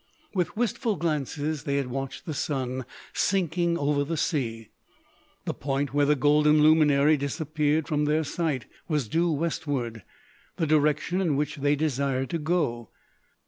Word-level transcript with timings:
With 0.33 0.57
wistful 0.57 0.95
glances 0.95 1.61
they 1.61 1.77
had 1.77 1.85
watched 1.91 2.25
the 2.25 2.33
sun 2.33 2.85
sinking 3.13 3.77
over 3.77 4.03
the 4.03 4.17
sea. 4.17 4.69
The 5.45 5.53
point 5.53 5.93
where 5.93 6.07
the 6.07 6.15
golden 6.15 6.63
luminary 6.63 7.17
disappeared 7.17 7.87
from 7.87 8.05
their 8.05 8.23
sight 8.23 8.65
was 8.87 9.07
due 9.07 9.31
westward, 9.31 10.01
the 10.57 10.65
direction 10.65 11.21
in 11.21 11.35
which 11.35 11.57
they 11.57 11.75
desired 11.75 12.31
to 12.31 12.39
go. 12.39 12.89